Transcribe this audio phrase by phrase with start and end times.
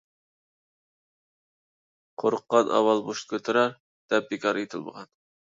[2.23, 3.71] «قورققان ئاۋۋال مۇشت كۆتۈرەر»
[4.15, 5.15] دەپ بىكار ئېيتىلمىغان.